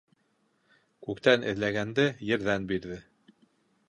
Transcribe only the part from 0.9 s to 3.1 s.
Күктән эҙләгәнде ерҙән бирҙе.